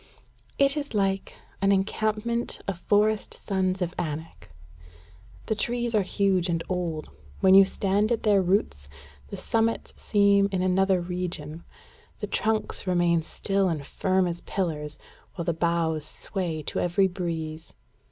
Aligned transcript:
"It 0.57 0.75
is 0.75 0.95
like 0.95 1.35
an 1.61 1.71
encampment 1.71 2.59
of 2.67 2.79
forest 2.79 3.35
sons 3.35 3.83
of 3.83 3.93
Anak. 3.99 4.49
The 5.45 5.53
trees 5.53 5.93
are 5.93 6.01
huge 6.01 6.49
and 6.49 6.63
old. 6.67 7.11
When 7.41 7.53
you 7.53 7.65
stand 7.65 8.11
at 8.11 8.23
their 8.23 8.41
roots, 8.41 8.89
the 9.27 9.37
summits 9.37 9.93
seem 9.97 10.49
in 10.51 10.63
another 10.63 10.99
region: 11.01 11.65
the 12.17 12.25
trunks 12.25 12.87
remain 12.87 13.21
still 13.21 13.67
and 13.69 13.85
firm 13.85 14.25
as 14.25 14.41
pillars, 14.41 14.97
while 15.35 15.45
the 15.45 15.53
boughs 15.53 16.03
sway 16.03 16.63
to 16.63 16.79
every 16.79 17.07
breeze. 17.07 17.71